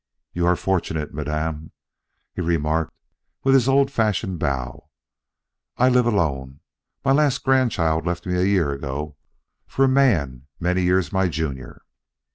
"You 0.33 0.47
are 0.47 0.55
fortunate, 0.55 1.13
madame," 1.13 1.73
he 2.33 2.41
remarked 2.41 2.95
with 3.43 3.53
his 3.53 3.69
old 3.69 3.91
fashioned 3.91 4.39
bow. 4.39 4.89
"I 5.77 5.89
live 5.89 6.07
alone. 6.07 6.61
My 7.05 7.11
last 7.11 7.43
grandchild 7.43 8.07
left 8.07 8.25
me 8.25 8.33
a 8.35 8.41
year 8.43 8.71
ago 8.71 9.15
for 9.67 9.85
a 9.85 9.87
man 9.87 10.47
many 10.59 10.81
years 10.81 11.13
my 11.13 11.27
junior." 11.27 11.83